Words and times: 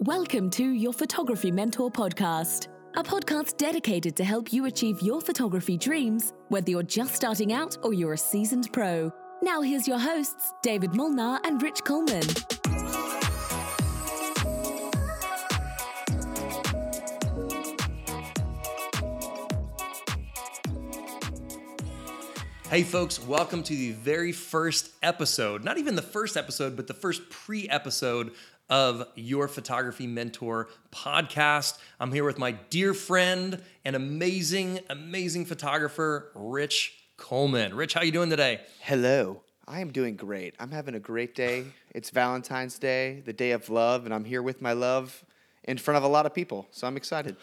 Welcome 0.00 0.50
to 0.50 0.62
your 0.72 0.92
Photography 0.92 1.50
Mentor 1.50 1.90
podcast, 1.90 2.68
a 2.96 3.02
podcast 3.02 3.56
dedicated 3.56 4.14
to 4.16 4.24
help 4.24 4.52
you 4.52 4.66
achieve 4.66 5.00
your 5.00 5.22
photography 5.22 5.78
dreams, 5.78 6.34
whether 6.48 6.70
you're 6.70 6.82
just 6.82 7.14
starting 7.14 7.54
out 7.54 7.78
or 7.82 7.94
you're 7.94 8.12
a 8.12 8.18
seasoned 8.18 8.70
pro. 8.74 9.10
Now, 9.40 9.62
here's 9.62 9.88
your 9.88 9.98
hosts, 9.98 10.52
David 10.62 10.94
Molnar 10.94 11.40
and 11.44 11.62
Rich 11.62 11.82
Coleman. 11.84 12.24
Hey, 22.68 22.82
folks, 22.82 23.24
welcome 23.24 23.62
to 23.62 23.74
the 23.74 23.92
very 23.92 24.32
first 24.32 24.90
episode, 25.02 25.64
not 25.64 25.78
even 25.78 25.94
the 25.94 26.02
first 26.02 26.36
episode, 26.36 26.76
but 26.76 26.86
the 26.86 26.94
first 26.94 27.30
pre 27.30 27.66
episode 27.70 28.32
of 28.68 29.06
Your 29.14 29.48
Photography 29.48 30.06
Mentor 30.06 30.68
podcast. 30.90 31.78
I'm 32.00 32.12
here 32.12 32.24
with 32.24 32.38
my 32.38 32.52
dear 32.52 32.94
friend 32.94 33.62
and 33.84 33.96
amazing, 33.96 34.80
amazing 34.90 35.46
photographer, 35.46 36.30
Rich 36.34 36.94
Coleman. 37.16 37.74
Rich, 37.74 37.94
how 37.94 38.02
you 38.02 38.12
doing 38.12 38.30
today? 38.30 38.60
Hello. 38.80 39.42
I 39.68 39.80
am 39.80 39.90
doing 39.90 40.16
great. 40.16 40.54
I'm 40.58 40.70
having 40.70 40.94
a 40.94 41.00
great 41.00 41.34
day. 41.34 41.64
It's 41.90 42.10
Valentine's 42.10 42.78
Day, 42.78 43.22
the 43.24 43.32
day 43.32 43.50
of 43.50 43.68
love, 43.68 44.04
and 44.04 44.14
I'm 44.14 44.24
here 44.24 44.42
with 44.42 44.62
my 44.62 44.72
love 44.72 45.24
in 45.64 45.78
front 45.78 45.98
of 45.98 46.04
a 46.04 46.08
lot 46.08 46.26
of 46.26 46.34
people. 46.34 46.68
So 46.70 46.86
I'm 46.86 46.96
excited. 46.96 47.36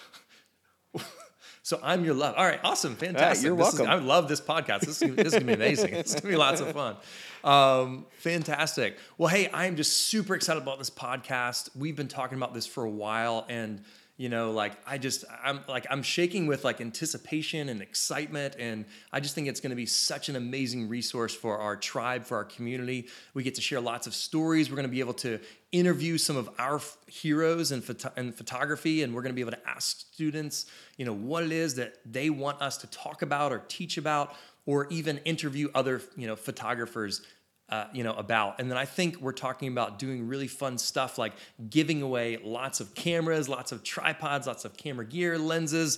So 1.66 1.80
I'm 1.82 2.04
your 2.04 2.14
love. 2.14 2.36
All 2.38 2.46
right, 2.46 2.60
awesome, 2.64 2.96
fantastic. 2.98 3.46
you're 3.46 3.56
This 3.56 3.74
is- 3.74 3.80
welcome. 3.80 3.90
I 3.94 4.04
love 4.06 4.28
this 4.28 4.42
podcast. 4.42 4.82
This 4.82 5.02
is, 5.02 5.16
this 5.16 5.28
is 5.28 5.34
gonna 5.34 5.46
be 5.46 5.54
amazing. 5.54 5.94
It's 5.94 6.14
gonna 6.14 6.34
be 6.34 6.38
lots 6.38 6.60
of 6.60 6.72
fun. 6.74 6.98
Um, 7.44 8.06
fantastic. 8.20 8.98
Well, 9.18 9.30
hey, 9.30 9.48
I 9.48 9.66
am 9.68 9.78
just 9.78 9.94
super 10.08 10.36
excited 10.36 10.62
about 10.62 10.78
this 10.78 10.90
podcast. 10.90 11.70
We've 11.74 11.96
been 11.96 12.10
talking 12.10 12.38
about 12.38 12.54
this 12.54 12.66
for 12.68 12.84
a 12.84 12.90
while, 12.90 13.46
and 13.48 13.82
you 14.24 14.30
know, 14.30 14.52
like 14.52 14.72
I 14.88 14.98
just, 14.98 15.26
I'm 15.44 15.60
like 15.68 15.86
I'm 15.90 16.02
shaking 16.02 16.48
with 16.48 16.64
like 16.64 16.80
anticipation 16.80 17.68
and 17.68 17.82
excitement, 17.82 18.56
and 18.58 18.86
I 19.12 19.20
just 19.20 19.36
think 19.36 19.50
it's 19.50 19.60
gonna 19.60 19.76
be 19.76 19.86
such 19.86 20.30
an 20.30 20.38
amazing 20.38 20.88
resource 20.88 21.36
for 21.36 21.58
our 21.58 21.76
tribe, 21.76 22.24
for 22.24 22.38
our 22.38 22.46
community. 22.46 23.10
We 23.34 23.44
get 23.44 23.56
to 23.56 23.62
share 23.62 23.82
lots 23.82 24.08
of 24.08 24.16
stories. 24.16 24.70
We're 24.70 24.78
gonna 24.78 24.88
be 24.88 25.02
able 25.02 25.16
to 25.16 25.42
interview 25.74 26.18
some 26.18 26.38
of 26.38 26.50
our 26.58 26.80
heroes 27.08 27.74
in 27.74 27.82
photography, 27.82 29.04
and 29.04 29.14
we're 29.14 29.24
going 29.24 29.32
to 29.32 29.36
be 29.36 29.42
able 29.42 29.52
to 29.52 29.68
ask 29.68 30.02
students, 30.14 30.68
you 30.98 31.06
know, 31.06 31.14
what 31.14 31.44
it 31.44 31.52
is 31.52 31.76
that 31.76 31.96
they 32.06 32.30
want 32.30 32.62
us 32.62 32.78
to 32.78 32.88
talk 32.88 33.24
about 33.24 33.52
or 33.52 33.64
teach 33.68 33.98
about, 33.98 34.36
or 34.68 34.88
even 34.90 35.18
interview 35.26 35.68
other, 35.74 36.00
you 36.16 36.28
know, 36.28 36.36
photographers. 36.36 37.24
Uh, 37.70 37.88
you 37.92 38.04
know 38.04 38.14
about 38.14 38.60
and 38.60 38.70
then 38.70 38.78
i 38.78 38.86
think 38.86 39.18
we're 39.20 39.32
talking 39.32 39.68
about 39.70 39.98
doing 39.98 40.28
really 40.28 40.48
fun 40.48 40.78
stuff 40.78 41.18
like 41.18 41.34
giving 41.70 42.02
away 42.04 42.38
lots 42.44 42.80
of 42.80 42.94
cameras 42.94 43.48
lots 43.50 43.72
of 43.72 43.84
tripods 43.84 44.46
lots 44.46 44.64
of 44.66 44.76
camera 44.78 45.06
gear 45.06 45.40
lenses 45.40 45.98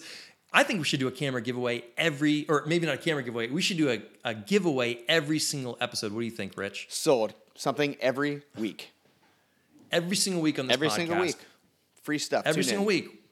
i 0.54 0.64
think 0.64 0.78
we 0.80 0.86
should 0.86 1.00
do 1.02 1.08
a 1.08 1.12
camera 1.12 1.42
giveaway 1.42 1.84
every 1.98 2.46
or 2.48 2.64
maybe 2.66 2.86
not 2.86 2.96
a 2.96 2.98
camera 3.00 3.24
giveaway 3.24 3.50
we 3.50 3.62
should 3.62 3.78
do 3.78 3.90
a, 3.90 4.02
a 4.24 4.34
giveaway 4.34 5.00
every 5.10 5.40
single 5.40 5.76
episode 5.82 6.14
what 6.14 6.20
do 6.22 6.26
you 6.26 6.32
think 6.32 6.56
rich 6.56 6.86
Sold. 6.90 7.34
Something 7.56 7.98
every 8.00 8.44
week. 8.58 8.92
every 9.92 10.16
single 10.16 10.42
week 10.44 10.60
on 10.60 10.68
this 10.68 10.76
Every 10.76 10.90
single 10.92 11.20
week. 11.20 11.36
Free 12.04 12.20
stuff. 12.20 12.44
every 12.46 12.64
Tune 12.64 12.70
single 12.70 12.84
in. 12.84 12.88
week 12.88 13.24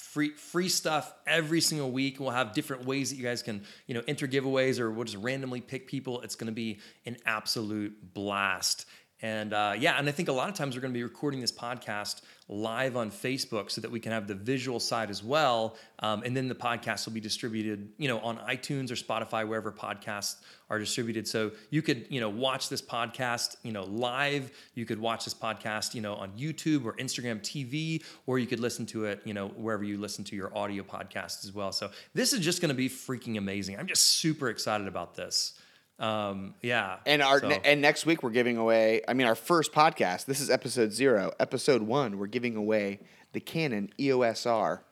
free 0.00 0.30
free 0.30 0.68
stuff 0.68 1.12
every 1.26 1.60
single 1.60 1.90
week. 1.90 2.18
We'll 2.20 2.30
have 2.30 2.52
different 2.52 2.84
ways 2.84 3.10
that 3.10 3.16
you 3.16 3.22
guys 3.22 3.42
can 3.42 3.62
you 3.86 3.94
know 3.94 4.02
enter 4.08 4.26
giveaways 4.26 4.80
or 4.80 4.90
we'll 4.90 5.04
just 5.04 5.22
randomly 5.22 5.60
pick 5.60 5.86
people. 5.86 6.20
It's 6.22 6.34
going 6.34 6.46
to 6.46 6.52
be 6.52 6.78
an 7.06 7.16
absolute 7.26 8.14
blast 8.14 8.86
and 9.22 9.52
uh, 9.52 9.74
yeah 9.78 9.98
and 9.98 10.08
i 10.08 10.12
think 10.12 10.28
a 10.28 10.32
lot 10.32 10.48
of 10.48 10.54
times 10.54 10.74
we're 10.74 10.80
going 10.80 10.92
to 10.92 10.98
be 10.98 11.04
recording 11.04 11.40
this 11.40 11.52
podcast 11.52 12.22
live 12.48 12.96
on 12.96 13.10
facebook 13.10 13.70
so 13.70 13.80
that 13.80 13.90
we 13.90 14.00
can 14.00 14.10
have 14.10 14.26
the 14.26 14.34
visual 14.34 14.80
side 14.80 15.08
as 15.08 15.22
well. 15.22 15.76
Um, 16.00 16.22
and 16.24 16.36
then 16.36 16.48
the 16.48 16.54
podcast 16.54 17.06
will 17.06 17.12
be 17.12 17.20
distributed 17.20 17.88
you 17.96 18.08
know 18.08 18.18
on 18.20 18.38
itunes 18.38 18.90
or 18.90 18.96
spotify 18.96 19.46
wherever 19.46 19.70
podcasts 19.70 20.36
are 20.68 20.78
distributed. 20.78 21.26
So 21.26 21.52
you 21.70 21.82
could 21.82 22.06
you 22.08 22.20
know 22.20 22.28
watch 22.28 22.68
this 22.68 22.82
podcast 22.82 23.56
you 23.62 23.72
know 23.72 23.84
live. 23.84 24.50
You 24.74 24.84
could 24.84 24.98
watch 24.98 25.24
this 25.24 25.34
podcast 25.34 25.94
you 25.94 26.00
know 26.00 26.14
on 26.14 26.32
youtube 26.32 26.84
or 26.84 26.94
instagram 26.94 27.40
tv 27.40 28.02
or 28.26 28.38
you 28.38 28.46
could 28.46 28.60
listen 28.60 28.86
to 28.86 29.04
it 29.04 29.20
you 29.24 29.34
know 29.34 29.48
wherever 29.48 29.84
you 29.84 29.98
listen 29.98 30.24
to 30.24 30.36
your 30.36 30.56
audio 30.56 30.82
podcasts 30.82 31.44
as 31.44 31.52
well. 31.52 31.72
So 31.72 31.90
this 32.14 32.32
is 32.32 32.40
just 32.40 32.60
going 32.60 32.70
to 32.70 32.74
be 32.74 32.88
freaking 32.88 33.38
amazing. 33.38 33.78
I'm 33.78 33.86
just 33.86 34.04
super 34.04 34.48
excited 34.48 34.88
about 34.88 35.14
this 35.14 35.58
um, 36.00 36.54
yeah 36.62 36.96
And 37.06 37.22
our 37.22 37.40
So- 37.40 37.48
ne- 37.48 37.60
and 37.64 37.80
next 37.80 38.06
week 38.06 38.22
we're 38.22 38.30
giving 38.30 38.56
away. 38.56 39.02
I 39.06 39.12
mean, 39.14 39.26
our 39.26 39.34
first 39.34 39.72
podcast. 39.72 40.24
This 40.24 40.40
is 40.40 40.50
episode 40.50 40.92
zero. 40.92 41.32
Episode 41.38 41.82
one, 41.82 42.18
we're 42.18 42.26
giving 42.26 42.56
away 42.56 43.00
the 43.32 43.40
Canon 43.40 43.90
EOS 44.00 44.46
R. 44.46 44.82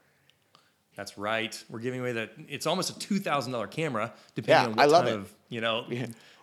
That's 0.97 1.17
right. 1.17 1.63
We're 1.71 1.79
giving 1.79 2.01
away 2.01 2.13
that. 2.13 2.33
It's 2.49 2.67
almost 2.67 2.91
a 2.91 2.99
two 2.99 3.19
thousand 3.21 3.53
dollar 3.53 3.69
camera, 3.69 4.13
depending 4.35 4.65
Yeah, 4.65 4.71
on 4.71 4.77
what 4.77 4.83
I 4.83 4.85
love 4.87 5.05
time 5.05 5.15
it. 5.15 5.17
of 5.21 5.35
you 5.49 5.61
know. 5.61 5.87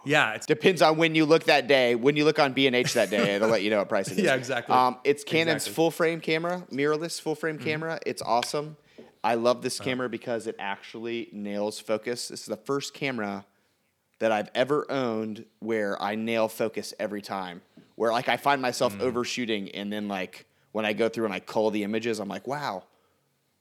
Yeah, 0.07 0.33
it 0.35 0.45
Depends 0.47 0.81
on 0.83 0.97
when 0.97 1.15
you 1.15 1.25
look 1.25 1.45
that 1.45 1.67
day. 1.67 1.95
When 1.95 2.15
you 2.15 2.25
look 2.25 2.37
on 2.39 2.53
B 2.53 2.67
and 2.67 2.75
H 2.75 2.93
that 2.93 3.09
day, 3.09 3.35
it'll 3.35 3.49
let 3.49 3.63
you 3.63 3.69
know 3.71 3.79
what 3.79 3.89
price 3.89 4.07
it 4.11 4.19
is. 4.19 4.23
Yeah, 4.25 4.35
exactly. 4.35 4.75
Um, 4.75 4.97
it's 5.03 5.23
Canon's 5.23 5.63
Exactly. 5.63 5.73
full 5.73 5.91
frame 5.91 6.21
camera, 6.21 6.63
mirrorless 6.71 7.19
full 7.19 7.33
frame 7.35 7.55
Mm-hmm. 7.57 7.65
camera. 7.65 7.99
It's 8.05 8.21
awesome. 8.21 8.77
I 9.23 9.33
love 9.33 9.63
this 9.63 9.79
Uh-huh. 9.79 9.89
camera 9.89 10.09
because 10.09 10.45
it 10.45 10.55
actually 10.59 11.29
nails 11.33 11.79
focus. 11.79 12.27
This 12.27 12.41
is 12.41 12.45
the 12.45 12.55
first 12.55 12.93
camera 12.93 13.45
that 14.19 14.31
I've 14.31 14.49
ever 14.55 14.89
owned 14.89 15.45
where 15.59 16.01
I 16.01 16.15
nail 16.15 16.47
focus 16.47 16.93
every 16.99 17.21
time. 17.21 17.61
Where 17.95 18.11
like 18.11 18.27
I 18.29 18.37
find 18.37 18.61
myself 18.61 18.97
Mm. 18.97 19.01
overshooting, 19.01 19.69
and 19.71 19.91
then 19.91 20.07
like 20.07 20.45
when 20.71 20.85
I 20.85 20.93
go 20.93 21.07
through 21.09 21.25
and 21.25 21.33
I 21.33 21.39
cull 21.39 21.71
the 21.71 21.83
images, 21.83 22.19
I'm 22.19 22.27
like, 22.27 22.45
wow, 22.47 22.83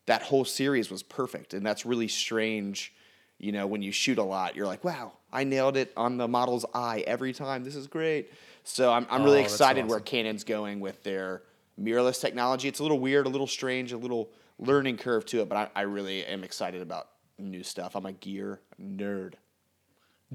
that 0.07 0.23
whole 0.23 0.45
series 0.45 0.91
was 0.91 1.03
perfect. 1.03 1.55
And 1.55 1.65
that's 1.65 1.87
really 1.87 2.09
strange. 2.09 2.93
You 3.39 3.53
know, 3.53 3.67
when 3.67 3.83
you 3.83 3.93
shoot 3.93 4.19
a 4.19 4.23
lot, 4.23 4.55
you're 4.57 4.67
like, 4.67 4.85
wow, 4.85 5.13
I 5.33 5.45
nailed 5.45 5.77
it 5.77 5.93
on 5.97 6.17
the 6.19 6.29
model's 6.29 6.65
eye 6.75 7.05
every 7.07 7.33
time. 7.33 7.65
This 7.65 7.75
is 7.77 7.87
great. 7.87 8.31
So 8.65 8.93
I'm, 8.93 9.07
I'm 9.11 9.23
really 9.25 9.41
Oh, 9.41 9.43
excited 9.45 9.87
where. 9.87 10.01
Canon's 10.01 10.45
going 10.45 10.81
with 10.81 11.03
their 11.03 11.43
mirrorless 11.81 12.21
technology. 12.21 12.69
It's 12.69 12.79
a 12.81 12.83
little 12.83 12.99
weird, 13.01 13.27
a 13.27 13.29
little 13.29 13.47
strange, 13.47 13.93
a 13.93 13.97
little 13.99 14.31
learning 14.59 14.97
curve 14.99 15.25
to 15.27 15.41
it, 15.43 15.49
but 15.49 15.57
I, 15.75 15.81
I 15.81 15.83
really 15.83 16.25
am 16.25 16.45
excited 16.45 16.81
about 16.81 17.09
new 17.39 17.63
stuff. 17.63 17.97
I'm 17.97 18.07
a 18.07 18.13
gear 18.13 18.61
nerd. 18.81 19.35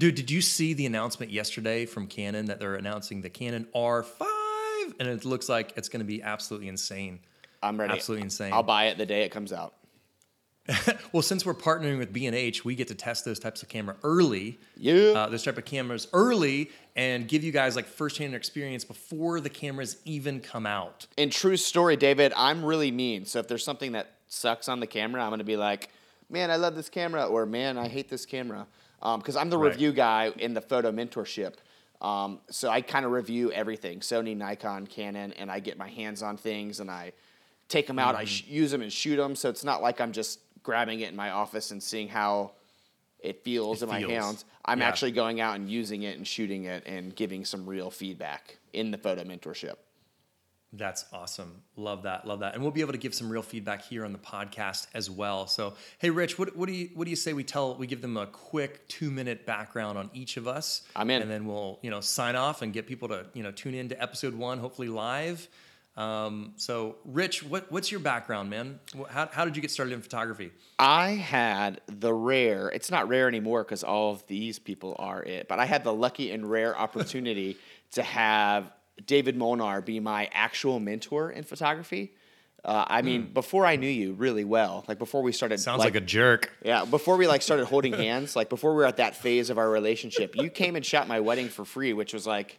Dude. 0.00 0.16
Did 0.16 0.30
you 0.30 0.40
see 0.40 0.74
the 0.74 0.86
announcement 0.86 1.30
yesterday 1.30 1.86
from 1.86 2.06
Canon 2.06 2.46
that 2.46 2.58
they're 2.58 2.74
announcing 2.74 3.20
the 3.22 3.30
Canon 3.30 3.66
R5, 3.74 4.20
and 4.98 5.08
it 5.08 5.24
looks 5.24 5.48
like 5.48 5.72
it's 5.76 5.88
going 5.88 6.00
to 6.00 6.06
be 6.06 6.22
absolutely 6.22 6.68
insane. 6.68 7.20
I'm 7.62 7.78
ready. 7.78 7.92
Absolutely 7.92 8.24
insane. 8.24 8.52
I'll 8.52 8.62
buy 8.62 8.86
it 8.86 8.98
the 8.98 9.06
day 9.06 9.22
it 9.22 9.30
comes 9.30 9.52
out. 9.52 9.74
Well, 11.12 11.22
since 11.22 11.44
we're 11.44 11.54
partnering 11.54 11.98
with 11.98 12.12
B 12.12 12.26
and 12.26 12.36
H, 12.36 12.64
we 12.64 12.76
get 12.76 12.86
to 12.88 12.94
test 12.94 13.24
those 13.24 13.40
types 13.40 13.64
of 13.64 13.68
camera 13.68 13.96
early. 14.04 14.60
Yeah. 14.76 15.10
Uh, 15.10 15.28
those 15.28 15.42
type 15.42 15.58
of 15.58 15.64
cameras 15.64 16.06
early 16.12 16.70
and 16.94 17.26
give 17.26 17.42
you 17.42 17.50
guys 17.50 17.74
like 17.74 17.86
firsthand 17.86 18.36
experience 18.36 18.84
before 18.84 19.40
the 19.40 19.50
cameras 19.50 19.96
even 20.04 20.38
come 20.38 20.66
out. 20.66 21.08
in 21.16 21.30
true 21.30 21.56
story, 21.56 21.96
David, 21.96 22.32
I'm 22.36 22.64
really 22.64 22.92
mean. 22.92 23.24
So 23.24 23.40
if 23.40 23.48
there's 23.48 23.64
something 23.64 23.92
that 23.92 24.12
sucks 24.28 24.68
on 24.68 24.78
the 24.78 24.86
camera, 24.86 25.24
I'm 25.24 25.30
gonna 25.30 25.42
be 25.42 25.56
like, 25.56 25.88
"Man, 26.28 26.48
I 26.52 26.56
love 26.56 26.76
this 26.76 26.88
camera," 26.88 27.26
or 27.26 27.44
"Man, 27.44 27.76
I 27.76 27.88
hate 27.88 28.08
this 28.08 28.24
camera," 28.24 28.68
because 29.00 29.36
I'm 29.36 29.50
the 29.50 29.58
Right. 29.58 29.70
review 29.72 29.92
guy 29.92 30.32
in 30.38 30.54
the 30.54 30.60
photo 30.60 30.92
mentorship. 30.92 31.54
Um, 32.00 32.40
so 32.50 32.70
I 32.70 32.80
kind 32.80 33.04
of 33.04 33.12
review 33.12 33.52
everything: 33.52 34.00
Sony, 34.00 34.36
Nikon, 34.36 34.86
Canon, 34.86 35.32
and 35.34 35.50
I 35.50 35.60
get 35.60 35.76
my 35.78 35.88
hands 35.88 36.22
on 36.22 36.36
things 36.36 36.80
and 36.80 36.90
I 36.90 37.12
take 37.68 37.86
them 37.86 37.98
out. 37.98 38.14
I 38.14 38.24
sh- 38.24 38.44
use 38.46 38.70
them 38.70 38.82
and 38.82 38.92
shoot 38.92 39.16
them. 39.16 39.36
So 39.36 39.48
it's 39.48 39.64
not 39.64 39.82
like 39.82 40.00
I'm 40.00 40.12
just 40.12 40.40
grabbing 40.62 41.00
it 41.00 41.10
in 41.10 41.16
my 41.16 41.30
office 41.30 41.70
and 41.70 41.82
seeing 41.82 42.08
how 42.08 42.52
it 43.20 43.44
feels 43.44 43.82
It 43.82 43.84
in 43.84 43.90
my 43.90 44.00
hands. 44.00 44.44
I'm 44.64 44.80
Yeah. 44.80 44.88
actually 44.88 45.12
going 45.12 45.40
out 45.40 45.56
and 45.56 45.70
using 45.70 46.02
it 46.04 46.16
and 46.16 46.26
shooting 46.26 46.64
it 46.64 46.82
and 46.86 47.14
giving 47.14 47.44
some 47.44 47.66
real 47.66 47.90
feedback 47.90 48.56
in 48.72 48.90
the 48.90 48.98
photo 48.98 49.22
mentorship. 49.24 49.76
That's 50.72 51.04
awesome. 51.12 51.62
Love 51.74 52.04
that. 52.04 52.26
Love 52.26 52.40
that. 52.40 52.54
And 52.54 52.62
we'll 52.62 52.70
be 52.70 52.80
able 52.80 52.92
to 52.92 52.98
give 52.98 53.12
some 53.12 53.28
real 53.28 53.42
feedback 53.42 53.82
here 53.82 54.04
on 54.04 54.12
the 54.12 54.18
podcast 54.18 54.86
as 54.94 55.10
well. 55.10 55.48
So, 55.48 55.74
hey, 55.98 56.10
Rich, 56.10 56.38
what, 56.38 56.56
what 56.56 56.68
do 56.68 56.72
you 56.72 56.90
what 56.94 57.04
do 57.04 57.10
you 57.10 57.16
say 57.16 57.32
we 57.32 57.42
tell 57.42 57.74
we 57.74 57.88
give 57.88 58.02
them 58.02 58.16
a 58.16 58.26
quick 58.26 58.86
two 58.86 59.10
minute 59.10 59.46
background 59.46 59.98
on 59.98 60.10
each 60.14 60.36
of 60.36 60.46
us? 60.46 60.82
I'm 60.94 61.10
in. 61.10 61.22
And 61.22 61.30
then 61.30 61.44
we'll 61.44 61.80
you 61.82 61.90
know 61.90 62.00
sign 62.00 62.36
off 62.36 62.62
and 62.62 62.72
get 62.72 62.86
people 62.86 63.08
to 63.08 63.26
you 63.34 63.42
know 63.42 63.50
tune 63.50 63.74
in 63.74 63.88
to 63.88 64.00
episode 64.00 64.34
one, 64.34 64.58
hopefully 64.58 64.88
live. 64.88 65.48
Um, 65.96 66.52
so, 66.56 66.96
Rich, 67.04 67.42
what 67.42 67.70
what's 67.72 67.90
your 67.90 68.00
background, 68.00 68.48
man? 68.48 68.78
How 69.08 69.28
how 69.32 69.44
did 69.44 69.56
you 69.56 69.62
get 69.62 69.72
started 69.72 69.92
in 69.92 70.02
photography? 70.02 70.52
I 70.78 71.10
had 71.10 71.80
the 71.88 72.14
rare, 72.14 72.68
it's 72.68 72.92
not 72.92 73.08
rare 73.08 73.26
anymore 73.26 73.64
because 73.64 73.82
all 73.82 74.12
of 74.12 74.24
these 74.28 74.60
people 74.60 74.94
are 75.00 75.22
it, 75.22 75.48
but 75.48 75.58
I 75.58 75.66
had 75.66 75.82
the 75.82 75.92
lucky 75.92 76.30
and 76.30 76.48
rare 76.48 76.78
opportunity 76.78 77.56
to 77.92 78.02
have 78.02 78.70
David 79.06 79.36
Molnar 79.36 79.80
be 79.80 80.00
my 80.00 80.28
actual 80.32 80.80
mentor 80.80 81.30
in 81.30 81.44
photography. 81.44 82.12
Uh, 82.62 82.84
I 82.86 83.00
mean, 83.00 83.32
before 83.32 83.64
I 83.64 83.76
knew 83.76 83.88
you 83.88 84.12
really 84.12 84.44
well, 84.44 84.84
like 84.86 84.98
before 84.98 85.22
we 85.22 85.32
started, 85.32 85.58
Hmm. 85.58 85.62
Sounds 85.62 85.78
like, 85.78 85.94
a 85.94 86.00
jerk. 86.00 86.50
yeah, 86.62 86.84
before 86.84 87.16
we 87.16 87.26
like 87.26 87.40
started 87.40 87.64
holding 87.66 87.92
hands, 88.06 88.36
like 88.36 88.48
before 88.50 88.72
we 88.72 88.76
were 88.78 88.86
at 88.86 88.98
that 88.98 89.16
phase 89.16 89.48
of 89.48 89.56
our 89.56 89.70
relationship, 89.70 90.36
you 90.36 90.50
came 90.50 90.76
and 90.76 90.84
shot 90.84 91.08
my 91.08 91.20
wedding 91.20 91.48
for 91.48 91.64
free, 91.64 91.94
which 91.94 92.12
was 92.12 92.26
like 92.26 92.58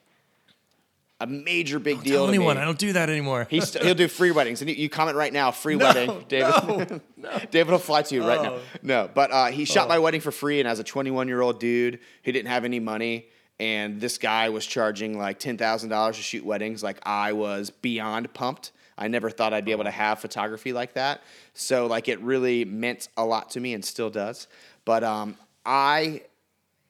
a 1.19 1.27
major 1.27 1.77
big 1.77 1.97
Don't 1.97 2.03
deal 2.03 2.13
tell 2.15 2.25
to 2.25 2.29
anyone. 2.29 2.55
me. 2.55 2.63
I 2.63 2.65
don't 2.65 2.79
do 2.79 2.93
that 2.93 3.11
anymore. 3.11 3.45
He's 3.47 3.67
st- 3.69 3.85
he'll 3.85 3.93
do 3.93 4.07
free 4.07 4.31
weddings, 4.37 4.61
and 4.61 4.69
you, 4.71 4.75
you 4.75 4.89
comment 4.89 5.15
right 5.15 5.31
now, 5.31 5.51
free 5.51 5.75
No, 5.75 5.85
wedding, 5.85 6.25
David. 6.27 6.49
no, 6.67 7.01
no. 7.17 7.39
David 7.51 7.71
will 7.71 7.77
fly 7.77 8.01
to 8.01 8.15
you 8.15 8.25
right 8.27 8.41
now. 8.41 8.53
Oh. 8.55 8.59
No, 8.81 9.07
but 9.13 9.31
uh, 9.31 9.45
he 9.51 9.65
shot 9.65 9.87
my 9.87 9.99
wedding 9.99 10.19
for 10.21 10.31
free, 10.31 10.59
and 10.59 10.67
as 10.67 10.79
a 10.79 10.83
21 10.83 11.27
year 11.27 11.41
old 11.41 11.59
dude 11.59 11.99
who 12.23 12.31
didn't 12.31 12.47
have 12.49 12.65
any 12.65 12.79
money, 12.79 13.27
and 13.61 14.01
this 14.01 14.17
guy 14.17 14.49
was 14.49 14.65
charging 14.65 15.19
like 15.19 15.37
ten 15.37 15.55
thousand 15.55 15.89
dollars 15.89 16.17
to 16.17 16.23
shoot 16.23 16.43
weddings, 16.43 16.81
like 16.81 16.97
I 17.03 17.33
was 17.33 17.69
beyond 17.69 18.33
pumped. 18.33 18.71
I 18.97 19.07
never 19.07 19.29
thought 19.29 19.53
I'd 19.53 19.65
be 19.65 19.71
able 19.71 19.83
to 19.83 19.91
have 19.91 20.19
photography 20.19 20.73
like 20.73 20.93
that. 20.95 21.21
So 21.53 21.85
like 21.85 22.07
it 22.07 22.19
really 22.21 22.65
meant 22.65 23.07
a 23.15 23.23
lot 23.23 23.51
to 23.51 23.59
me, 23.59 23.75
and 23.75 23.85
still 23.85 24.09
does. 24.09 24.47
But 24.83 25.03
um, 25.03 25.37
I 25.63 26.23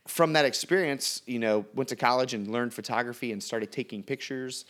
from 0.08 0.32
that 0.34 0.46
experience, 0.46 1.22
you 1.26 1.40
know, 1.40 1.66
went 1.76 1.90
to 1.90 1.98
college 1.98 2.34
and 2.34 2.48
learned 2.48 2.74
photography 2.74 3.34
and 3.34 3.44
started 3.44 3.74
taking 3.74 4.02
pictures 4.02 4.64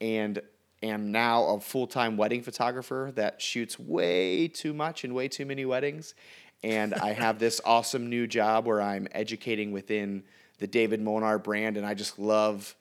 and 0.00 0.40
am 0.84 1.10
now 1.10 1.44
a 1.44 1.60
full-time 1.60 2.16
wedding 2.16 2.40
photographer 2.40 3.10
that 3.16 3.42
shoots 3.42 3.80
way 3.80 4.46
too 4.46 4.72
much 4.72 5.02
and 5.02 5.12
way 5.12 5.26
too 5.26 5.44
many 5.44 5.64
weddings. 5.64 6.14
And 6.62 6.94
I 6.94 7.14
have 7.14 7.40
this 7.40 7.60
awesome 7.64 8.08
new 8.08 8.28
job 8.28 8.64
where 8.64 8.80
I'm 8.80 9.08
educating 9.10 9.72
within 9.72 10.22
the 10.58 10.66
David 10.66 11.00
Molnar 11.00 11.38
brand 11.38 11.76
and 11.76 11.86
I 11.86 11.94
just 11.94 12.18
love 12.18 12.74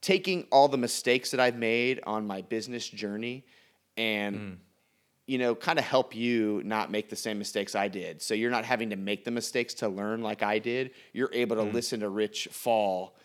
taking 0.00 0.46
all 0.52 0.68
the 0.68 0.78
mistakes 0.78 1.30
that 1.30 1.40
I've 1.40 1.56
made 1.56 2.00
on 2.06 2.26
my 2.26 2.42
business 2.42 2.88
journey 2.88 3.44
and 3.96 4.36
mm. 4.36 4.56
you 5.26 5.38
know, 5.38 5.54
kind 5.54 5.78
of 5.78 5.84
help 5.84 6.14
you 6.14 6.62
not 6.64 6.90
make 6.90 7.08
the 7.08 7.16
same 7.16 7.38
mistakes 7.38 7.74
I 7.74 7.88
did. 7.88 8.22
So 8.22 8.34
you're 8.34 8.50
not 8.50 8.64
having 8.64 8.90
to 8.90 8.96
make 8.96 9.24
the 9.24 9.30
mistakes 9.30 9.74
to 9.74 9.88
learn 9.88 10.22
like 10.22 10.42
I 10.42 10.58
did. 10.58 10.92
You're 11.12 11.30
able 11.32 11.56
to 11.56 11.62
mm. 11.62 11.72
listen 11.72 12.00
to 12.00 12.08
Rich 12.08 12.48
fall 12.52 13.16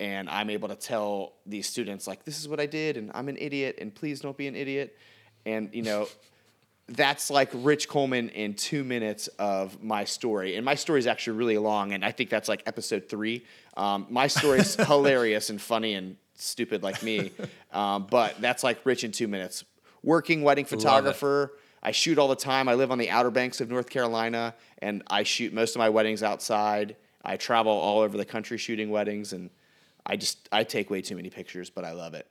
and 0.00 0.28
I'm 0.28 0.50
able 0.50 0.68
to 0.68 0.74
tell 0.74 1.34
these 1.46 1.68
students 1.68 2.06
like 2.06 2.24
this 2.24 2.40
is 2.40 2.48
what 2.48 2.60
I 2.60 2.66
did 2.66 2.96
and 2.96 3.10
I'm 3.14 3.28
an 3.28 3.36
idiot 3.38 3.78
and 3.80 3.94
please 3.94 4.20
don't 4.20 4.36
be 4.36 4.46
an 4.46 4.56
idiot. 4.56 4.96
And 5.44 5.70
you 5.72 5.82
know, 5.82 6.08
that's 6.88 7.30
like 7.30 7.50
Rich 7.52 7.88
Coleman 7.88 8.28
in 8.30 8.54
two 8.54 8.84
minutes 8.84 9.28
of 9.38 9.82
my 9.82 10.04
story. 10.04 10.56
And 10.56 10.64
my 10.64 10.74
story 10.74 10.98
is 10.98 11.06
actually 11.06 11.38
really 11.38 11.58
long, 11.58 11.92
and 11.92 12.04
I 12.04 12.12
think 12.12 12.30
that's 12.30 12.48
like 12.48 12.62
episode 12.66 13.08
three. 13.08 13.44
Um, 13.76 14.06
my 14.10 14.26
story 14.26 14.60
is 14.60 14.74
hilarious 14.86 15.50
and 15.50 15.60
funny 15.60 15.94
and 15.94 16.16
stupid 16.34 16.82
like 16.82 17.02
me, 17.02 17.30
um, 17.72 18.06
but 18.10 18.40
that's 18.40 18.64
like 18.64 18.84
Rich 18.84 19.04
in 19.04 19.12
two 19.12 19.28
minutes. 19.28 19.64
Working 20.02 20.42
wedding 20.42 20.64
photographer. 20.64 21.54
I 21.82 21.92
shoot 21.92 22.18
all 22.18 22.28
the 22.28 22.36
time. 22.36 22.68
I 22.68 22.74
live 22.74 22.90
on 22.92 22.98
the 22.98 23.10
Outer 23.10 23.30
Banks 23.30 23.60
of 23.60 23.68
North 23.68 23.90
Carolina, 23.90 24.54
and 24.78 25.02
I 25.08 25.22
shoot 25.24 25.52
most 25.52 25.74
of 25.74 25.78
my 25.78 25.88
weddings 25.88 26.22
outside. 26.22 26.96
I 27.24 27.36
travel 27.36 27.72
all 27.72 28.00
over 28.00 28.16
the 28.16 28.24
country 28.24 28.58
shooting 28.58 28.90
weddings, 28.90 29.32
and 29.32 29.50
I 30.04 30.16
just 30.16 30.48
I 30.50 30.64
take 30.64 30.90
way 30.90 31.02
too 31.02 31.16
many 31.16 31.30
pictures, 31.30 31.70
but 31.70 31.84
I 31.84 31.92
love 31.92 32.14
it. 32.14 32.26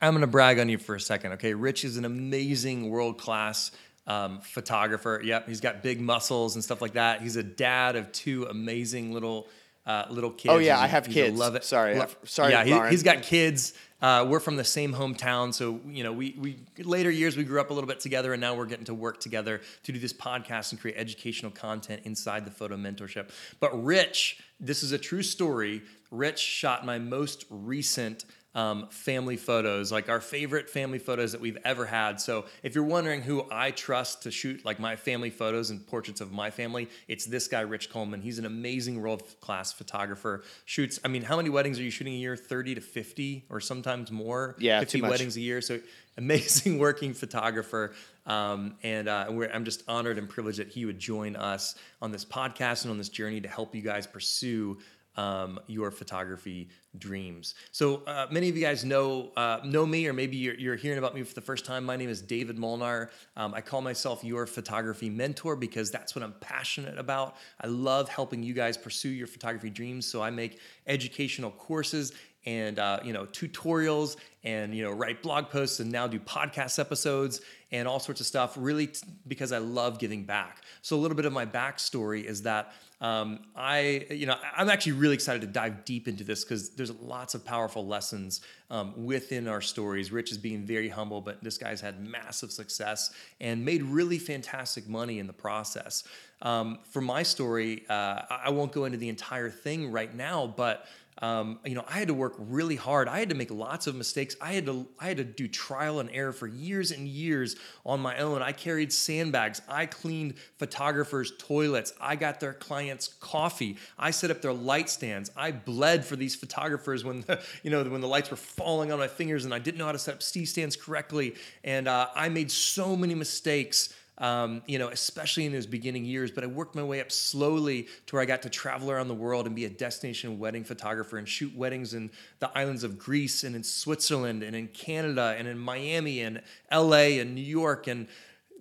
I'm 0.00 0.12
going 0.12 0.22
to 0.22 0.26
brag 0.26 0.58
on 0.58 0.68
you 0.68 0.78
for 0.78 0.94
a 0.94 1.00
second. 1.00 1.32
Okay, 1.32 1.54
Rich 1.54 1.84
is 1.84 1.96
an 1.96 2.04
amazing 2.04 2.88
world 2.88 3.18
class 3.18 3.70
um, 4.06 4.40
photographer. 4.40 5.20
Yep, 5.22 5.48
he's 5.48 5.60
got 5.60 5.82
big 5.82 6.00
muscles 6.00 6.54
and 6.54 6.64
stuff 6.64 6.80
like 6.80 6.94
that. 6.94 7.20
He's 7.20 7.36
a 7.36 7.42
dad 7.42 7.96
of 7.96 8.10
two 8.12 8.44
amazing 8.44 9.12
little 9.12 9.48
uh, 9.86 10.04
little 10.10 10.30
kids. 10.30 10.52
Oh, 10.52 10.58
yeah, 10.58 10.76
He's 10.76 10.84
I 10.84 10.86
have 10.88 11.08
kids. 11.08 11.38
Love 11.38 11.54
it. 11.54 11.64
Sorry, 11.64 11.94
Lo- 11.96 12.04
I- 12.04 12.26
sorry, 12.26 12.52
Yeah, 12.52 12.64
he, 12.64 12.70
has 12.70 13.02
got 13.02 13.22
kids. 13.22 13.74
Uh, 14.02 14.26
we're 14.28 14.40
from 14.40 14.56
the 14.56 14.64
same 14.64 14.94
hometown, 14.94 15.52
so 15.52 15.78
you 15.86 16.02
know 16.02 16.12
we 16.12 16.34
we 16.38 16.58
later 16.82 17.10
years 17.10 17.36
we 17.36 17.44
grew 17.44 17.60
up 17.60 17.70
a 17.70 17.74
little 17.74 17.88
bit 17.88 18.00
together, 18.00 18.32
and 18.32 18.40
now 18.40 18.54
we're 18.54 18.66
getting 18.66 18.86
to 18.86 18.94
work 18.94 19.20
together 19.20 19.60
to 19.82 19.92
do 19.92 19.98
this 19.98 20.12
podcast 20.12 20.72
and 20.72 20.80
create 20.80 20.96
educational 20.96 21.50
content 21.52 22.02
inside 22.04 22.46
the 22.46 22.50
photo 22.50 22.76
mentorship. 22.76 23.28
But 23.58 23.84
Rich, 23.84 24.40
this 24.58 24.82
is 24.82 24.92
a 24.92 24.98
true 24.98 25.22
story. 25.22 25.82
Rich 26.10 26.38
shot 26.38 26.86
my 26.86 26.98
most 26.98 27.44
recent 27.50 28.24
um, 28.54 28.88
family 28.90 29.36
photos, 29.36 29.92
like 29.92 30.08
our 30.08 30.20
favorite 30.20 30.68
family 30.68 30.98
photos 30.98 31.32
that 31.32 31.40
we've 31.40 31.58
ever 31.64 31.86
had. 31.86 32.20
So 32.20 32.46
if 32.62 32.74
you're 32.74 32.84
wondering 32.84 33.22
who 33.22 33.46
I 33.50 33.70
trust 33.70 34.24
to 34.24 34.30
shoot 34.30 34.64
like 34.64 34.80
my 34.80 34.96
family 34.96 35.30
photos 35.30 35.70
and 35.70 35.86
portraits 35.86 36.20
of 36.20 36.32
my 36.32 36.50
family, 36.50 36.88
it's 37.06 37.24
this 37.24 37.46
guy, 37.46 37.60
Rich 37.60 37.90
Coleman. 37.90 38.20
He's 38.20 38.38
an 38.38 38.46
amazing 38.46 39.00
world 39.00 39.22
class 39.40 39.72
photographer. 39.72 40.42
Shoots, 40.64 40.98
I 41.04 41.08
mean, 41.08 41.22
how 41.22 41.36
many 41.36 41.48
weddings 41.48 41.78
are 41.78 41.82
you 41.82 41.90
shooting 41.90 42.14
a 42.14 42.18
year? 42.18 42.36
30 42.36 42.76
to 42.76 42.80
50 42.80 43.44
or 43.50 43.60
sometimes 43.60 44.10
more? 44.10 44.56
Yeah, 44.58 44.80
50 44.80 44.98
too 44.98 45.02
much. 45.02 45.10
weddings 45.12 45.36
a 45.36 45.40
year. 45.40 45.60
So 45.60 45.78
amazing 46.16 46.78
working 46.80 47.14
photographer. 47.14 47.94
Um, 48.26 48.76
and 48.82 49.08
uh, 49.08 49.26
we're, 49.30 49.50
I'm 49.50 49.64
just 49.64 49.84
honored 49.88 50.18
and 50.18 50.28
privileged 50.28 50.58
that 50.58 50.68
he 50.68 50.84
would 50.84 50.98
join 50.98 51.36
us 51.36 51.76
on 52.02 52.10
this 52.10 52.24
podcast 52.24 52.82
and 52.82 52.90
on 52.90 52.98
this 52.98 53.08
journey 53.08 53.40
to 53.40 53.48
help 53.48 53.74
you 53.74 53.82
guys 53.82 54.06
pursue 54.06 54.78
um, 55.16 55.58
your 55.66 55.90
photography 55.90 56.68
dreams. 56.98 57.54
So 57.72 58.02
uh, 58.06 58.26
many 58.30 58.48
of 58.48 58.56
you 58.56 58.62
guys 58.62 58.84
know 58.84 59.32
uh, 59.36 59.60
know 59.64 59.86
me, 59.86 60.06
or 60.06 60.12
maybe 60.12 60.36
you're, 60.36 60.54
you're 60.54 60.76
hearing 60.76 60.98
about 60.98 61.14
me 61.14 61.22
for 61.22 61.34
the 61.34 61.40
first 61.40 61.64
time. 61.64 61.84
My 61.84 61.96
name 61.96 62.08
is 62.08 62.22
David 62.22 62.58
Molnar. 62.58 63.10
Um, 63.36 63.54
I 63.54 63.60
call 63.60 63.80
myself 63.80 64.24
your 64.24 64.46
photography 64.46 65.10
mentor 65.10 65.56
because 65.56 65.90
that's 65.90 66.14
what 66.14 66.22
I'm 66.22 66.34
passionate 66.40 66.98
about. 66.98 67.36
I 67.60 67.66
love 67.66 68.08
helping 68.08 68.42
you 68.42 68.54
guys 68.54 68.76
pursue 68.76 69.10
your 69.10 69.26
photography 69.26 69.70
dreams. 69.70 70.06
So 70.06 70.22
I 70.22 70.30
make 70.30 70.60
educational 70.86 71.50
courses 71.52 72.12
and 72.46 72.78
uh, 72.78 73.00
you 73.04 73.12
know 73.12 73.26
tutorials 73.26 74.16
and 74.44 74.74
you 74.74 74.82
know 74.82 74.90
write 74.90 75.22
blog 75.22 75.50
posts 75.50 75.80
and 75.80 75.90
now 75.92 76.06
do 76.06 76.18
podcast 76.18 76.78
episodes 76.78 77.40
and 77.72 77.86
all 77.86 78.00
sorts 78.00 78.20
of 78.20 78.26
stuff 78.26 78.54
really 78.58 78.88
t- 78.88 79.00
because 79.26 79.52
i 79.52 79.58
love 79.58 79.98
giving 79.98 80.24
back. 80.24 80.62
So 80.82 80.96
a 80.96 80.98
little 80.98 81.16
bit 81.16 81.24
of 81.24 81.32
my 81.32 81.46
backstory 81.46 82.24
is 82.24 82.42
that 82.42 82.72
um, 83.00 83.40
i 83.56 84.06
you 84.10 84.26
know 84.26 84.36
i'm 84.56 84.68
actually 84.68 84.92
really 84.92 85.14
excited 85.14 85.40
to 85.40 85.46
dive 85.46 85.84
deep 85.84 86.08
into 86.08 86.24
this 86.24 86.44
because 86.44 86.70
there's 86.70 86.92
lots 87.00 87.34
of 87.34 87.44
powerful 87.44 87.86
lessons 87.86 88.40
um, 88.70 89.04
within 89.04 89.48
our 89.48 89.60
stories. 89.60 90.12
Rich 90.12 90.30
is 90.30 90.38
being 90.38 90.64
very 90.64 90.88
humble 90.88 91.20
but 91.20 91.42
this 91.42 91.58
guy's 91.58 91.80
had 91.80 92.04
massive 92.04 92.52
success 92.52 93.12
and 93.40 93.64
made 93.64 93.82
really 93.82 94.18
fantastic 94.18 94.88
money 94.88 95.18
in 95.18 95.26
the 95.26 95.32
process. 95.32 96.04
Um, 96.42 96.78
for 96.90 97.02
my 97.02 97.22
story 97.22 97.84
uh, 97.88 98.22
i 98.30 98.40
I 98.46 98.50
won't 98.50 98.72
go 98.72 98.84
into 98.86 98.98
the 98.98 99.08
entire 99.08 99.50
thing 99.50 99.92
right 99.92 100.14
now 100.14 100.46
but 100.46 100.86
um, 101.22 101.58
you 101.66 101.74
know, 101.74 101.84
I 101.86 101.98
had 101.98 102.08
to 102.08 102.14
work 102.14 102.34
really 102.38 102.76
hard. 102.76 103.06
I 103.06 103.18
had 103.18 103.28
to 103.28 103.34
make 103.34 103.50
lots 103.50 103.86
of 103.86 103.94
mistakes. 103.94 104.36
I 104.40 104.52
had 104.52 104.66
to 104.66 104.86
I 104.98 105.06
had 105.06 105.18
to 105.18 105.24
do 105.24 105.48
trial 105.48 106.00
and 106.00 106.08
error 106.12 106.32
for 106.32 106.46
years 106.46 106.90
and 106.90 107.06
years 107.06 107.56
on 107.84 108.00
my 108.00 108.16
own. 108.18 108.40
I 108.40 108.52
carried 108.52 108.90
sandbags. 108.90 109.60
I 109.68 109.84
cleaned 109.86 110.34
photographers' 110.58 111.32
toilets. 111.38 111.92
I 112.00 112.16
got 112.16 112.40
their 112.40 112.54
clients 112.54 113.08
coffee. 113.20 113.76
I 113.98 114.12
set 114.12 114.30
up 114.30 114.40
their 114.40 114.54
light 114.54 114.88
stands. 114.88 115.30
I 115.36 115.52
bled 115.52 116.06
for 116.06 116.16
these 116.16 116.34
photographers 116.34 117.04
when 117.04 117.20
the, 117.22 117.42
you 117.62 117.70
know 117.70 117.84
when 117.84 118.00
the 118.00 118.08
lights 118.08 118.30
were 118.30 118.36
falling 118.38 118.90
on 118.90 118.98
my 118.98 119.08
fingers 119.08 119.44
and 119.44 119.52
I 119.52 119.58
didn't 119.58 119.78
know 119.78 119.86
how 119.86 119.92
to 119.92 119.98
set 119.98 120.14
up 120.14 120.22
C 120.22 120.46
stands 120.46 120.74
correctly. 120.74 121.34
And 121.64 121.86
uh, 121.86 122.08
I 122.14 122.30
made 122.30 122.50
so 122.50 122.96
many 122.96 123.14
mistakes 123.14 123.94
um, 124.20 124.62
you 124.66 124.78
know, 124.78 124.88
especially 124.88 125.46
in 125.46 125.52
those 125.52 125.66
beginning 125.66 126.04
years. 126.04 126.30
But 126.30 126.44
I 126.44 126.46
worked 126.46 126.74
my 126.74 126.82
way 126.82 127.00
up 127.00 127.10
slowly 127.10 127.88
to 128.06 128.16
where 128.16 128.22
I 128.22 128.26
got 128.26 128.42
to 128.42 128.50
travel 128.50 128.90
around 128.90 129.08
the 129.08 129.14
world 129.14 129.46
and 129.46 129.56
be 129.56 129.64
a 129.64 129.70
destination 129.70 130.38
wedding 130.38 130.62
photographer 130.62 131.16
and 131.16 131.28
shoot 131.28 131.54
weddings 131.56 131.94
in 131.94 132.10
the 132.38 132.56
islands 132.56 132.84
of 132.84 132.98
Greece 132.98 133.42
and 133.42 133.56
in 133.56 133.64
Switzerland 133.64 134.42
and 134.42 134.54
in 134.54 134.68
Canada 134.68 135.34
and 135.38 135.48
in 135.48 135.58
Miami 135.58 136.20
and 136.20 136.42
LA 136.70 137.18
and 137.18 137.34
New 137.34 137.40
York 137.40 137.86
and 137.86 138.06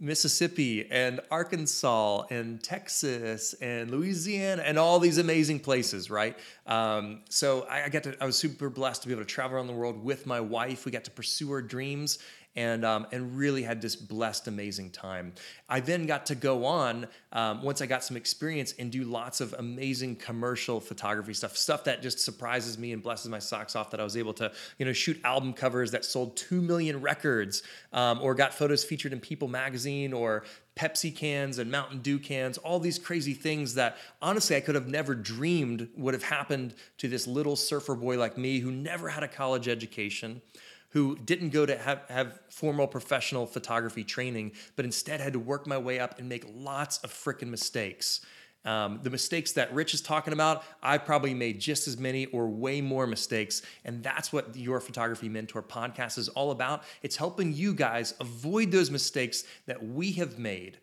Mississippi 0.01 0.89
and 0.89 1.19
Arkansas 1.29 2.23
and 2.29 2.63
Texas 2.63 3.53
and 3.55 3.91
Louisiana 3.91 4.63
and 4.65 4.79
all 4.79 4.99
these 4.99 5.17
amazing 5.17 5.59
places, 5.59 6.09
right? 6.09 6.37
Um, 6.65 7.21
so 7.29 7.67
I, 7.69 7.83
I 7.83 7.89
got 7.89 8.03
to, 8.03 8.15
I 8.21 8.25
was 8.25 8.37
super 8.37 8.69
blessed 8.69 9.01
to 9.01 9.07
be 9.07 9.13
able 9.13 9.23
to 9.23 9.27
travel 9.27 9.57
around 9.57 9.67
the 9.67 9.73
world 9.73 10.01
with 10.01 10.25
my 10.25 10.39
wife. 10.39 10.85
We 10.85 10.91
got 10.91 11.03
to 11.03 11.11
pursue 11.11 11.51
our 11.51 11.61
dreams 11.61 12.19
and 12.55 12.83
um, 12.83 13.07
and 13.11 13.37
really 13.37 13.63
had 13.63 13.81
this 13.81 13.95
blessed, 13.95 14.47
amazing 14.47 14.89
time. 14.89 15.33
I 15.67 15.79
then 15.79 16.05
got 16.05 16.25
to 16.27 16.35
go 16.35 16.65
on 16.65 17.07
um, 17.31 17.61
once 17.63 17.81
I 17.81 17.85
got 17.85 18.03
some 18.03 18.17
experience 18.17 18.73
and 18.79 18.91
do 18.91 19.03
lots 19.03 19.39
of 19.39 19.53
amazing 19.57 20.15
commercial 20.15 20.79
photography 20.79 21.33
stuff, 21.33 21.55
stuff 21.55 21.83
that 21.83 22.01
just 22.01 22.19
surprises 22.19 22.77
me 22.77 22.91
and 22.91 23.03
blesses 23.03 23.29
my 23.29 23.39
socks 23.39 23.75
off. 23.75 23.91
That 23.91 23.99
I 23.99 24.03
was 24.03 24.17
able 24.17 24.33
to 24.33 24.51
you 24.77 24.85
know 24.85 24.93
shoot 24.93 25.19
album 25.23 25.53
covers 25.53 25.91
that 25.91 26.05
sold 26.05 26.35
two 26.35 26.61
million 26.61 27.01
records, 27.01 27.63
um, 27.93 28.19
or 28.21 28.33
got 28.35 28.53
photos 28.53 28.83
featured 28.83 29.13
in 29.13 29.19
People 29.19 29.47
magazine, 29.47 30.11
or 30.11 30.43
Pepsi 30.79 31.13
cans 31.13 31.59
and 31.59 31.69
Mountain 31.69 31.99
Dew 31.99 32.17
cans, 32.17 32.57
all 32.57 32.79
these 32.79 32.97
crazy 32.97 33.33
things 33.33 33.75
that 33.75 33.97
honestly 34.21 34.55
I 34.55 34.61
could 34.61 34.75
have 34.75 34.87
never 34.87 35.13
dreamed 35.13 35.89
would 35.97 36.13
have 36.13 36.23
happened 36.23 36.73
to 36.99 37.09
this 37.09 37.27
little 37.27 37.57
surfer 37.57 37.95
boy 37.95 38.17
like 38.17 38.37
me 38.37 38.59
who 38.59 38.71
never 38.71 39.09
had 39.09 39.21
a 39.21 39.27
college 39.27 39.67
education 39.67 40.41
who 40.89 41.15
didn't 41.17 41.49
go 41.49 41.65
to 41.65 41.77
have, 41.77 42.01
have 42.09 42.39
formal 42.49 42.87
professional 42.87 43.45
photography 43.45 44.03
training, 44.03 44.53
but 44.75 44.85
instead 44.85 45.21
had 45.21 45.33
to 45.33 45.39
work 45.39 45.67
my 45.67 45.77
way 45.77 45.99
up 45.99 46.19
and 46.19 46.27
make 46.27 46.45
lots 46.53 46.97
of 46.99 47.11
freaking 47.11 47.49
mistakes. 47.49 48.21
Um, 48.65 48.99
the 49.03 49.09
mistakes 49.09 49.53
that 49.53 49.73
Rich 49.73 49.93
is 49.93 50.01
talking 50.01 50.33
about, 50.33 50.63
I 50.83 50.97
probably 50.97 51.33
made 51.33 51.59
just 51.59 51.87
as 51.87 51.97
many 51.97 52.25
or 52.27 52.47
way 52.47 52.81
more 52.81 53.07
mistakes. 53.07 53.61
And 53.85 54.03
that's 54.03 54.33
what 54.33 54.55
Your 54.55 54.81
Photography 54.81 55.29
Mentor 55.29 55.63
podcast 55.63 56.17
is 56.17 56.27
all 56.29 56.51
about. 56.51 56.83
It's 57.01 57.15
helping 57.15 57.53
you 57.53 57.73
guys 57.73 58.15
avoid 58.19 58.71
those 58.71 58.91
mistakes 58.91 59.45
that 59.65 59.81
we 59.81 60.11
have 60.13 60.37
made 60.37 60.77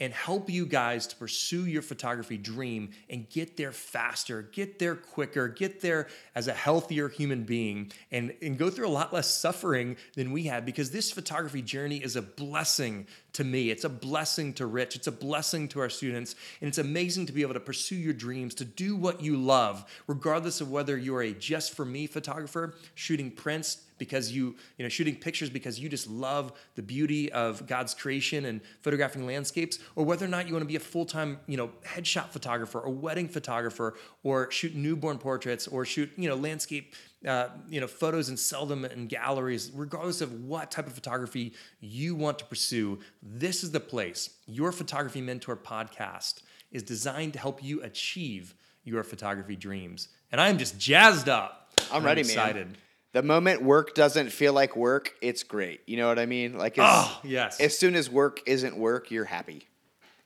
and 0.00 0.12
help 0.14 0.48
you 0.48 0.64
guys 0.64 1.06
to 1.06 1.16
pursue 1.16 1.66
your 1.66 1.82
photography 1.82 2.38
dream 2.38 2.90
and 3.10 3.28
get 3.28 3.56
there 3.56 3.70
faster, 3.70 4.42
get 4.42 4.78
there 4.78 4.96
quicker, 4.96 5.46
get 5.46 5.80
there 5.80 6.08
as 6.34 6.48
a 6.48 6.54
healthier 6.54 7.08
human 7.08 7.44
being, 7.44 7.92
and, 8.10 8.34
and 8.40 8.58
go 8.58 8.70
through 8.70 8.88
a 8.88 8.90
lot 8.90 9.12
less 9.12 9.30
suffering 9.30 9.96
than 10.14 10.32
we 10.32 10.44
had 10.44 10.64
because 10.64 10.90
this 10.90 11.12
photography 11.12 11.60
journey 11.60 11.98
is 11.98 12.16
a 12.16 12.22
blessing 12.22 13.06
to 13.34 13.44
me. 13.44 13.70
It's 13.70 13.84
a 13.84 13.88
blessing 13.88 14.54
to 14.54 14.66
Rich. 14.66 14.96
It's 14.96 15.06
a 15.06 15.12
blessing 15.12 15.68
to 15.68 15.80
our 15.80 15.90
students. 15.90 16.34
And 16.60 16.68
it's 16.68 16.78
amazing 16.78 17.26
to 17.26 17.32
be 17.32 17.42
able 17.42 17.54
to 17.54 17.60
pursue 17.60 17.96
your 17.96 18.14
dreams, 18.14 18.54
to 18.56 18.64
do 18.64 18.96
what 18.96 19.20
you 19.20 19.36
love, 19.36 19.84
regardless 20.06 20.60
of 20.60 20.70
whether 20.70 20.96
you're 20.96 21.22
a 21.22 21.32
just 21.32 21.74
for 21.74 21.84
me 21.84 22.06
photographer, 22.06 22.74
shooting 22.94 23.30
prints, 23.30 23.82
because 24.00 24.32
you, 24.32 24.56
you 24.76 24.82
know, 24.82 24.88
shooting 24.88 25.14
pictures 25.14 25.48
because 25.48 25.78
you 25.78 25.88
just 25.88 26.10
love 26.10 26.52
the 26.74 26.82
beauty 26.82 27.30
of 27.30 27.64
God's 27.68 27.94
creation 27.94 28.46
and 28.46 28.60
photographing 28.82 29.24
landscapes, 29.24 29.78
or 29.94 30.04
whether 30.04 30.26
or 30.26 30.28
not 30.28 30.48
you 30.48 30.54
want 30.54 30.64
to 30.64 30.68
be 30.68 30.74
a 30.74 30.80
full-time, 30.80 31.38
you 31.46 31.56
know, 31.56 31.70
headshot 31.86 32.30
photographer 32.30 32.80
or 32.80 32.90
wedding 32.90 33.28
photographer 33.28 33.94
or 34.24 34.50
shoot 34.50 34.74
newborn 34.74 35.18
portraits 35.18 35.68
or 35.68 35.84
shoot, 35.84 36.10
you 36.16 36.28
know, 36.28 36.34
landscape 36.34 36.94
uh, 37.26 37.48
you 37.68 37.80
know, 37.80 37.86
photos 37.86 38.30
and 38.30 38.38
sell 38.38 38.64
them 38.64 38.84
in 38.84 39.06
galleries, 39.06 39.70
regardless 39.74 40.22
of 40.22 40.44
what 40.44 40.70
type 40.70 40.86
of 40.86 40.94
photography 40.94 41.52
you 41.80 42.14
want 42.14 42.38
to 42.38 42.44
pursue. 42.46 42.98
This 43.22 43.62
is 43.62 43.72
the 43.72 43.80
place. 43.80 44.30
Your 44.46 44.72
Photography 44.72 45.20
Mentor 45.20 45.56
podcast 45.56 46.40
is 46.72 46.82
designed 46.82 47.34
to 47.34 47.38
help 47.38 47.62
you 47.62 47.82
achieve 47.82 48.54
your 48.84 49.04
photography 49.04 49.56
dreams. 49.56 50.08
And 50.32 50.40
I'm 50.40 50.56
just 50.56 50.78
jazzed 50.78 51.28
up. 51.28 51.72
I'm 51.92 52.04
ready, 52.04 52.20
excited. 52.22 52.68
man. 52.68 52.76
The 53.12 53.22
moment 53.22 53.62
work 53.62 53.94
doesn't 53.94 54.30
feel 54.30 54.52
like 54.52 54.76
work, 54.76 55.14
it's 55.20 55.42
great. 55.42 55.80
You 55.86 55.96
know 55.96 56.06
what 56.08 56.18
I 56.18 56.26
mean? 56.26 56.56
Like, 56.56 56.78
as, 56.78 56.84
Oh, 56.88 57.20
yes. 57.24 57.58
as 57.60 57.76
soon 57.76 57.96
as 57.96 58.08
work 58.08 58.40
isn't 58.46 58.76
work, 58.76 59.10
you're 59.10 59.24
happy. 59.24 59.66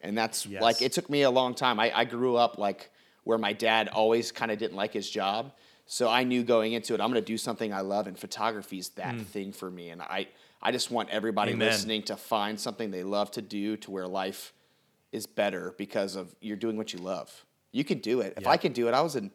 And 0.03 0.17
that's 0.19 0.45
Yes. 0.45 0.61
like, 0.61 0.83
it 0.83 0.93
took 0.93 1.09
me 1.09 1.23
a 1.23 1.31
long 1.31 1.55
time. 1.55 1.81
I, 1.81 1.91
I 1.97 2.05
grew 2.05 2.37
up 2.37 2.59
like 2.59 2.91
where 3.25 3.38
my 3.38 3.55
dad 3.55 3.88
always 3.88 4.33
kind 4.33 4.50
of 4.50 4.59
didn't 4.59 4.76
like 4.76 4.93
his 4.93 5.09
job. 5.09 5.53
So 5.87 6.09
I 6.11 6.25
knew 6.25 6.43
going 6.43 6.75
into 6.75 6.93
it, 6.95 7.00
I'm 7.00 7.11
going 7.11 7.23
to 7.23 7.26
do 7.26 7.38
something 7.38 7.73
I 7.73 7.81
love, 7.81 8.07
and 8.07 8.19
photography 8.19 8.79
is 8.79 8.91
that 8.91 9.14
mm. 9.14 9.25
thing 9.25 9.53
for 9.53 9.71
me. 9.71 9.91
And 9.91 10.03
I, 10.03 10.29
I 10.62 10.73
just 10.73 10.91
want 10.91 11.09
everybody. 11.11 11.53
Amen. 11.53 11.69
listening 11.69 12.03
to 12.05 12.17
find 12.17 12.59
something 12.59 12.91
they 12.91 13.03
love 13.03 13.31
to 13.33 13.43
do 13.43 13.76
to 13.79 13.91
where 13.91 14.07
life 14.07 14.53
is 15.12 15.26
better 15.26 15.75
because 15.79 16.17
of 16.17 16.35
you're 16.41 16.57
doing 16.57 16.76
what 16.76 16.93
you 16.93 16.99
love. 16.99 17.45
You 17.73 17.85
can 17.85 17.99
do 17.99 18.21
it. 18.21 18.35
If 18.37 18.45
Yeah. 18.45 18.50
I 18.50 18.57
can 18.57 18.73
do 18.73 18.88
it, 18.88 18.95
I 18.95 19.00
was 19.00 19.14
an 19.17 19.31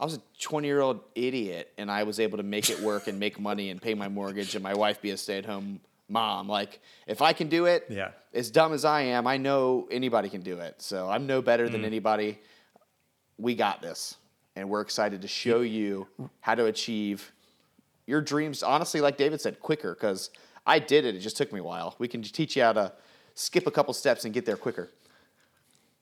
I 0.00 0.04
was 0.04 0.14
a 0.14 0.22
20 0.40 0.66
year 0.66 0.80
old 0.80 1.00
idiot 1.14 1.72
and 1.76 1.90
I 1.90 2.04
was 2.04 2.18
able 2.18 2.38
to 2.38 2.42
make 2.42 2.70
it 2.70 2.80
work 2.80 3.06
and 3.06 3.20
make 3.20 3.38
money 3.38 3.68
and 3.68 3.80
pay 3.80 3.92
my 3.94 4.08
mortgage 4.08 4.54
and 4.54 4.62
my 4.62 4.72
wife 4.74 5.02
be 5.02 5.10
a 5.10 5.16
stay 5.18 5.36
at 5.36 5.44
home 5.44 5.78
mom. 6.08 6.48
Like 6.48 6.80
if 7.06 7.20
I 7.20 7.34
can 7.34 7.48
do 7.50 7.66
it, 7.66 7.84
Yeah. 7.90 8.12
as 8.32 8.50
dumb 8.50 8.72
as 8.72 8.86
I 8.86 9.02
am, 9.02 9.26
I 9.26 9.36
know 9.36 9.86
anybody 9.90 10.30
can 10.30 10.40
do 10.40 10.58
it. 10.58 10.80
So 10.80 11.08
I'm 11.10 11.26
no 11.26 11.42
better 11.42 11.68
Mm. 11.68 11.72
than 11.72 11.84
anybody. 11.84 12.38
We 13.36 13.54
got 13.54 13.82
this. 13.82 14.16
And 14.56 14.70
we're 14.70 14.80
excited 14.80 15.20
to 15.22 15.28
show 15.28 15.60
you 15.60 16.08
how 16.40 16.54
to 16.54 16.64
achieve 16.64 17.30
your 18.06 18.20
dreams, 18.22 18.62
honestly, 18.62 19.00
like 19.02 19.16
David 19.18 19.40
said, 19.40 19.60
quicker 19.60 19.94
because 19.94 20.30
I 20.66 20.78
did 20.78 21.04
it. 21.04 21.14
It 21.14 21.20
just 21.20 21.36
took 21.36 21.52
me 21.52 21.60
a 21.60 21.62
while. 21.62 21.94
We 21.98 22.08
can 22.08 22.22
teach 22.22 22.56
you 22.56 22.62
how 22.62 22.72
to 22.72 22.92
skip 23.34 23.66
a 23.66 23.70
couple 23.70 23.92
steps 23.94 24.24
and 24.24 24.32
get 24.34 24.46
there 24.46 24.56
quicker. 24.56 24.90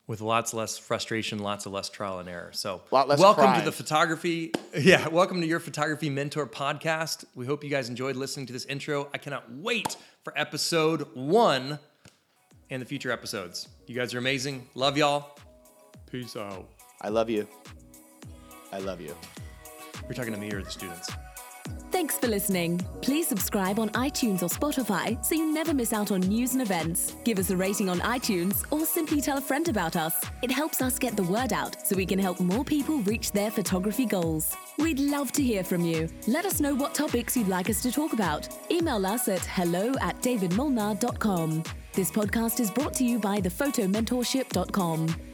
With 0.09 0.21
lots 0.23 0.53
less 0.55 0.77
frustration, 0.79 1.38
lots 1.38 1.67
of 1.67 1.73
less 1.73 1.88
trial 1.88 2.19
and 2.19 2.29
error. 2.29 2.50
So, 2.53 2.81
Lot 2.91 3.09
less 3.09 3.21
welcome 3.21 3.45
crying. 3.45 3.61
to 3.61 3.65
the 3.65 3.73
photography. 3.73 4.50
Yeah, 4.79 5.09
welcome 5.09 5.41
to 5.41 5.47
your 5.47 5.61
photography 5.61 6.09
mentor 6.09 6.47
podcast. 6.47 7.25
We 7.35 7.47
hope 7.47 7.62
you 7.65 7.71
guys 7.71 7.88
enjoyed 7.88 8.17
listening 8.17 8.47
to 8.47 8.53
this 8.53 8.65
intro. 8.67 9.09
I 9.12 9.19
cannot 9.19 9.50
wait 9.53 9.97
for 10.25 10.33
episode 10.37 11.07
one 11.15 11.79
and 12.71 12.81
the 12.81 12.87
future 12.87 13.11
episodes. 13.11 13.69
You 13.87 13.95
guys 13.95 14.15
are 14.15 14.19
amazing. 14.19 14.67
Love 14.75 14.97
y'all. 14.97 15.37
Peace 16.11 16.37
out. 16.37 16.69
I 17.00 17.09
love 17.09 17.29
you. 17.29 17.47
I 18.73 18.79
love 18.79 19.00
you. 19.00 19.15
You're 20.05 20.15
talking 20.15 20.33
to 20.33 20.38
me 20.38 20.50
or 20.53 20.62
the 20.62 20.71
students. 20.71 21.11
Thanks 21.99 22.17
for 22.17 22.28
listening. 22.28 22.78
Please 23.02 23.26
subscribe 23.26 23.81
on 23.81 23.88
iTunes 23.88 24.45
or 24.45 24.47
Spotify 24.47 25.23
so 25.25 25.35
you 25.35 25.52
never 25.52 25.75
miss 25.75 25.93
out 25.93 26.12
on 26.12 26.21
news 26.21 26.52
and 26.52 26.62
events. 26.62 27.17
Give 27.25 27.40
us 27.40 27.50
a 27.50 27.57
rating 27.57 27.88
on 27.88 27.99
iTunes 27.99 28.64
or 28.71 28.87
simply 28.87 29.21
tell 29.21 29.38
a 29.38 29.40
friend 29.40 29.69
about 29.69 29.97
us. 29.97 30.14
It 30.40 30.52
helps 30.52 30.81
us 30.81 30.97
get 30.97 31.17
the 31.17 31.25
word 31.25 31.52
out 31.52 31.85
so 31.85 31.97
we 31.97 32.07
can 32.07 32.21
help 32.21 32.38
more 32.38 32.64
people 32.64 32.99
reach 32.99 33.33
their 33.33 33.50
photography 33.50 34.07
goals. 34.07 34.55
We'd 34.78 35.00
love 35.00 35.33
to 35.33 35.43
hear 35.43 35.64
from 35.64 35.85
you. 35.85 36.09
Let 36.28 36.45
us 36.45 36.61
know 36.61 36.73
what 36.73 36.95
topics 36.95 37.37
you'd 37.37 37.49
like 37.49 37.69
us 37.69 37.83
to 37.83 37.90
talk 37.90 38.12
about. 38.12 38.49
Email 38.71 39.05
us 39.05 39.26
at 39.26 39.45
hello 39.45 39.93
at 40.00 40.23
davidmolnar.com. 40.23 41.64
This 41.95 42.12
podcast 42.12 42.61
is 42.61 42.71
brought 42.71 42.95
to 42.95 43.05
you 43.05 43.19
by 43.19 43.40
thephotomentorship.com. 43.40 45.27